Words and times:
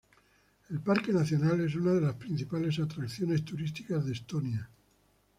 El 0.71 0.79
parque 0.79 1.13
nacional 1.13 1.61
es 1.61 1.75
una 1.75 1.91
de 1.93 2.01
las 2.01 2.15
principales 2.15 2.79
atracciones 2.79 3.45
turísticas 3.45 4.03
de 4.03 4.13
Estonia. 4.13 4.67